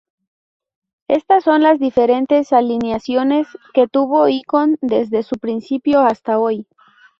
[1.07, 6.65] Estas son las diferentes alineaciones que tuvo Icon desde su principio hasta hoy